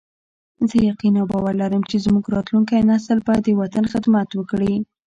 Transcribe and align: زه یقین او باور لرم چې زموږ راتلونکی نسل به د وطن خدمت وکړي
زه 0.69 0.75
یقین 0.89 1.13
او 1.19 1.25
باور 1.31 1.53
لرم 1.61 1.83
چې 1.89 2.03
زموږ 2.05 2.25
راتلونکی 2.35 2.87
نسل 2.89 3.17
به 3.25 3.33
د 3.45 3.47
وطن 3.61 3.83
خدمت 3.93 4.29
وکړي 4.33 4.73